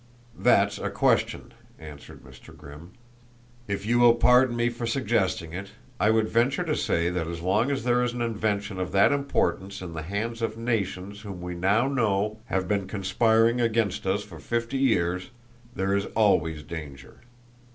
[0.35, 2.57] "That's a question," answered Mr.
[2.57, 2.93] Grimm.
[3.67, 7.39] "If you will pardon me for suggesting it, I would venture to say that as
[7.41, 11.39] long as there is an invention of that importance in the hands of nations whom
[11.39, 15.29] we now know have been conspiring against us for fifty years,
[15.75, 17.19] there is always danger.